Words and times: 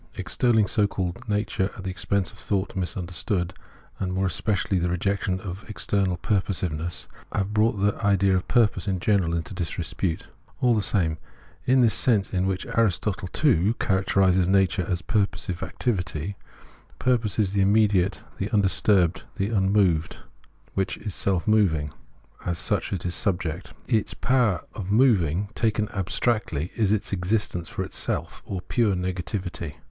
Extolling 0.15 0.65
so 0.65 0.87
called 0.87 1.29
nature 1.29 1.69
at 1.77 1.83
the 1.83 1.91
expense 1.91 2.31
of 2.31 2.39
thought 2.39 2.75
misunderstood, 2.75 3.53
and 3.99 4.11
more 4.11 4.25
especially 4.25 4.79
the 4.79 4.89
rejection 4.89 5.39
of 5.39 5.63
external 5.69 6.17
purposive 6.17 6.71
ness, 6.73 7.07
have 7.31 7.53
brought 7.53 7.79
the 7.79 7.93
idea 8.03 8.35
of 8.35 8.47
purpose 8.47 8.87
in 8.87 8.99
general 8.99 9.35
into 9.35 9.53
disrepute. 9.53 10.25
AU 10.59 10.73
the 10.73 10.81
same, 10.81 11.19
in 11.65 11.81
the 11.81 11.89
sense 11.91 12.31
in 12.33 12.47
which 12.47 12.65
Aristotle, 12.75 13.27
too, 13.27 13.75
characterises 13.79 14.47
nature 14.47 14.83
as 14.89 15.03
purposive 15.03 15.61
activity, 15.61 16.35
purpose 16.97 17.37
is 17.37 17.53
the 17.53 17.61
inunediate, 17.61 18.21
the 18.39 18.47
midisturbed, 18.47 19.21
the 19.35 19.49
unmoved 19.49 20.17
which 20.73 20.97
is 20.97 21.13
self 21.13 21.47
moving; 21.47 21.93
as 22.43 22.57
such 22.57 22.91
it 22.91 23.05
is 23.05 23.13
subject. 23.13 23.75
Its 23.87 24.15
power 24.15 24.63
of 24.73 24.89
moving, 24.91 25.49
taken 25.53 25.87
abstractly, 25.89 26.71
is 26.75 26.91
its 26.91 27.13
existence 27.13 27.69
for 27.69 27.83
itself, 27.83 28.41
or 28.47 28.61
pure 28.61 28.95
negativity. 28.95 29.75